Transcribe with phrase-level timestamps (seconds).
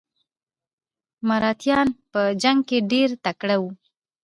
[1.27, 3.71] مراتیان په جنګ کې ډیر تکړه وو.